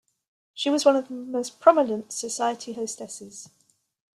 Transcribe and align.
She 0.55 0.71
was 0.71 0.83
one 0.83 0.95
of 0.95 1.09
the 1.09 1.13
most 1.13 1.59
prominent 1.59 2.11
society 2.11 2.73
hostesses. 2.73 3.51